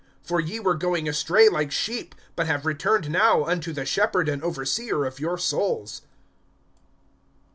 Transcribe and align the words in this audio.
(25)For 0.27 0.47
ye 0.49 0.59
were 0.59 0.73
going 0.73 1.07
astray 1.07 1.47
like 1.47 1.71
sheep; 1.71 2.15
but 2.35 2.47
have 2.47 2.65
returned 2.65 3.11
now 3.11 3.43
unto 3.43 3.71
the 3.71 3.85
Shepherd 3.85 4.27
and 4.27 4.41
Overseer 4.43 5.05
of 5.05 5.19
your 5.19 5.37
souls. 5.37 6.01